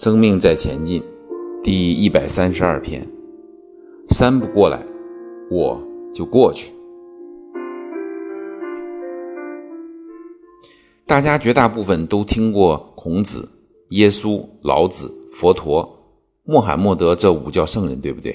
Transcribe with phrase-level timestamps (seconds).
[0.00, 1.02] 生命在前进，
[1.60, 3.04] 第一百三十二篇。
[4.10, 4.80] 山不过来，
[5.50, 5.76] 我
[6.14, 6.72] 就过去。
[11.04, 13.48] 大家绝大部分都听过孔子、
[13.88, 16.00] 耶稣、老子、佛陀、
[16.44, 18.32] 穆罕默德这五教圣人，对不对？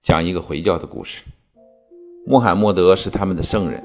[0.00, 1.24] 讲一个回教的故事。
[2.24, 3.84] 穆罕默德是他们的圣人，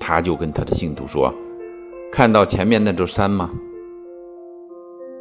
[0.00, 1.32] 他就跟他的信徒说
[2.10, 3.48] ：“看到前面那座山吗？”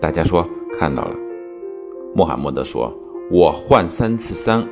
[0.01, 0.47] 大家说
[0.77, 1.15] 看到了。
[2.15, 2.93] 穆罕默德说
[3.31, 4.65] ：“我换三次山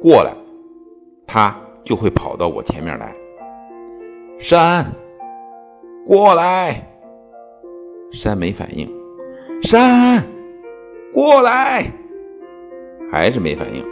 [0.00, 0.32] 过来，
[1.26, 1.54] 他
[1.84, 3.14] 就会跑到我前面来。”
[4.38, 4.86] 山，
[6.06, 6.86] 过来。
[8.12, 8.90] 山没反应。
[9.62, 10.22] 山，
[11.12, 11.84] 过来，
[13.12, 13.84] 还是没反应。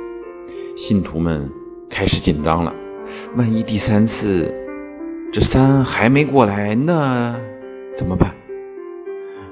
[0.77, 1.49] 信徒们
[1.91, 2.75] 开始紧张了。
[3.37, 4.53] 万一第三次
[5.31, 7.39] 这山还没过来，那
[7.95, 8.35] 怎么办？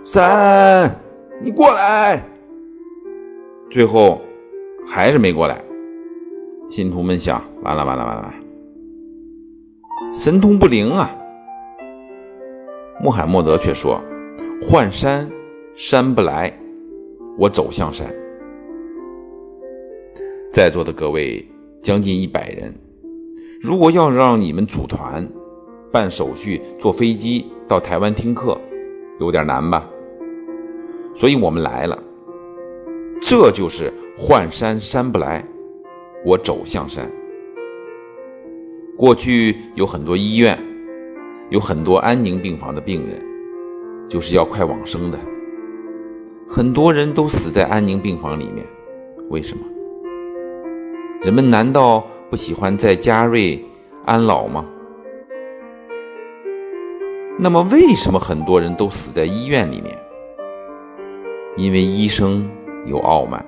[0.04, 0.90] 山。
[1.38, 2.22] 你过来，
[3.70, 4.22] 最后
[4.86, 5.62] 还是没过来。
[6.70, 8.34] 信徒们想：完了，完了，完了，
[10.14, 11.14] 神通不灵啊！
[13.02, 14.00] 穆罕默德却说
[14.66, 15.30] ：“换山，
[15.76, 16.52] 山不来，
[17.36, 18.06] 我走向山。”
[20.50, 21.46] 在座的各位
[21.82, 22.74] 将近一百人，
[23.60, 25.28] 如果要让你们组团、
[25.92, 28.58] 办手续、坐飞机到台湾听课，
[29.20, 29.86] 有点难吧？
[31.16, 31.98] 所以我们来了，
[33.22, 35.42] 这就是换山山不来，
[36.26, 37.10] 我走向山。
[38.98, 40.58] 过去有很多医院，
[41.48, 43.18] 有很多安宁病房的病人，
[44.10, 45.18] 就是要快往生的，
[46.46, 48.66] 很多人都死在安宁病房里面。
[49.30, 49.64] 为什么？
[51.22, 53.58] 人们难道不喜欢在嘉瑞
[54.04, 54.66] 安老吗？
[57.38, 59.98] 那么为什么很多人都死在医院里面？
[61.56, 62.46] 因为医生
[62.84, 63.42] 有傲慢，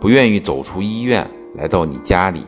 [0.00, 2.46] 不愿意走出医院来到你家里，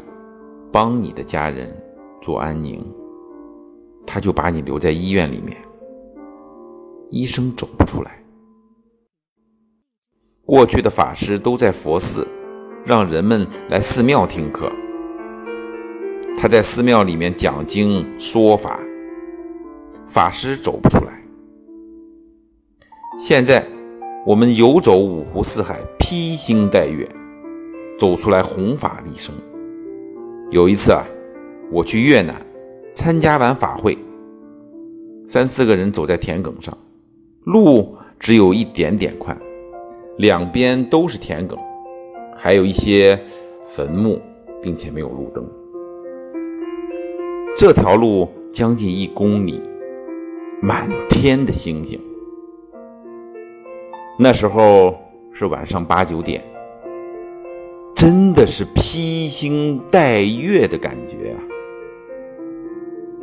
[0.71, 1.77] 帮你的家人
[2.21, 2.87] 做安宁，
[4.07, 5.57] 他就把你留在医院里面。
[7.11, 8.23] 医生走不出来。
[10.47, 12.25] 过去的法师都在佛寺，
[12.85, 14.71] 让人们来寺庙听课。
[16.39, 18.79] 他在寺庙里面讲经说法，
[20.07, 21.21] 法师走不出来。
[23.19, 23.67] 现在。
[24.25, 27.09] 我们游走五湖四海，披星戴月，
[27.99, 29.35] 走出来弘法利生。
[30.53, 31.05] 有一次啊，
[31.73, 32.37] 我去越南
[32.95, 33.99] 参加完法会，
[35.27, 36.77] 三四个人走在田埂上，
[37.43, 39.37] 路只有一点点宽，
[40.19, 41.59] 两边都是田埂，
[42.37, 43.19] 还有一些
[43.65, 44.21] 坟墓，
[44.63, 45.45] 并且没有路灯。
[47.57, 49.61] 这条路将近一公里，
[50.61, 51.99] 满天的星星。
[54.19, 54.95] 那时候
[55.33, 56.43] 是晚上八九点，
[57.95, 61.39] 真的是披星戴月的感觉啊！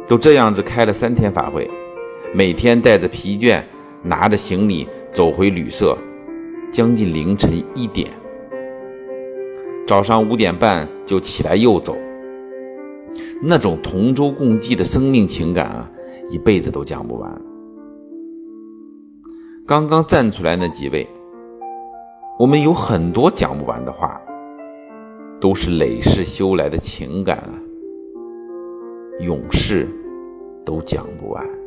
[0.08, 1.70] 都这样子开了三天法会，
[2.34, 3.62] 每天带着疲倦，
[4.02, 5.96] 拿着行李走回旅社，
[6.72, 8.10] 将近凌晨一点，
[9.86, 11.96] 早上五点半就起来又走，
[13.44, 15.90] 那种同舟共济的生命情感啊，
[16.32, 17.49] 一辈子都讲不完。
[19.70, 21.08] 刚刚站出来那几位，
[22.40, 24.20] 我们有很多讲不完的话，
[25.40, 27.54] 都是累世修来的情感啊，
[29.20, 29.88] 永世
[30.66, 31.59] 都讲不完。